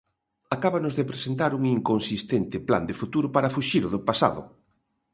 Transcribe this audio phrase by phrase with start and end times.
[0.55, 4.41] Acábanos de presentar un inconsistente plan de futuro para fuxir do pasado.